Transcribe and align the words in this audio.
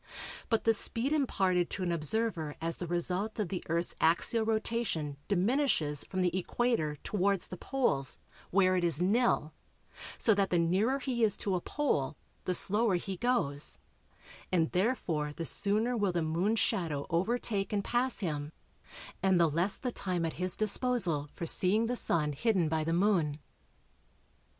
But 0.49 0.63
the 0.63 0.73
speed 0.73 1.13
imparted 1.13 1.69
to 1.69 1.83
an 1.83 1.91
observer 1.91 2.55
as 2.59 2.77
the 2.77 2.87
result 2.87 3.37
of 3.39 3.49
the 3.49 3.63
Earth's 3.69 3.95
axial 4.01 4.43
rotation 4.43 5.17
diminishes 5.27 6.03
from 6.05 6.23
the 6.23 6.35
equator 6.35 6.95
towards 7.03 7.45
the 7.45 7.55
poles 7.55 8.17
where 8.49 8.75
it 8.75 8.83
is 8.83 8.99
nil, 8.99 9.53
so 10.17 10.33
that 10.33 10.49
the 10.49 10.57
nearer 10.57 10.97
he 10.97 11.23
is 11.23 11.37
to 11.37 11.53
a 11.53 11.61
pole 11.61 12.17
the 12.45 12.55
slower 12.55 12.95
he 12.95 13.15
goes, 13.15 13.77
and 14.51 14.71
therefore 14.71 15.33
the 15.33 15.45
sooner 15.45 15.95
will 15.95 16.11
the 16.11 16.23
Moon's 16.23 16.59
shadow 16.59 17.05
overtake 17.11 17.71
and 17.71 17.83
pass 17.83 18.21
him, 18.21 18.51
and 19.21 19.39
the 19.39 19.45
less 19.47 19.77
the 19.77 19.91
time 19.91 20.25
at 20.25 20.33
his 20.41 20.57
disposal 20.57 21.29
for 21.35 21.45
seeing 21.45 21.85
the 21.85 21.95
Sun 21.95 22.33
hidden 22.33 22.67
by 22.67 22.83
the 22.83 22.91
Moon. 22.91 23.37